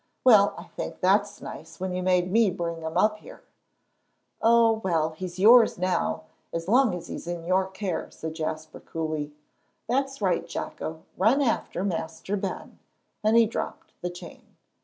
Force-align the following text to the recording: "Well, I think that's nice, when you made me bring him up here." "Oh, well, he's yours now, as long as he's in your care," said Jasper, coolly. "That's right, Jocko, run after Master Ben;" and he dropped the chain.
"Well, 0.23 0.55
I 0.57 0.63
think 0.63 0.99
that's 0.99 1.43
nice, 1.43 1.79
when 1.79 1.93
you 1.93 2.01
made 2.01 2.31
me 2.31 2.49
bring 2.49 2.81
him 2.81 2.97
up 2.97 3.17
here." 3.19 3.43
"Oh, 4.41 4.81
well, 4.83 5.11
he's 5.11 5.37
yours 5.37 5.77
now, 5.77 6.23
as 6.51 6.67
long 6.67 6.95
as 6.95 7.05
he's 7.07 7.27
in 7.27 7.43
your 7.45 7.67
care," 7.67 8.09
said 8.09 8.33
Jasper, 8.33 8.79
coolly. 8.79 9.31
"That's 9.87 10.19
right, 10.19 10.47
Jocko, 10.47 11.03
run 11.17 11.39
after 11.39 11.83
Master 11.83 12.35
Ben;" 12.35 12.79
and 13.23 13.37
he 13.37 13.45
dropped 13.45 13.93
the 14.01 14.09
chain. 14.09 14.55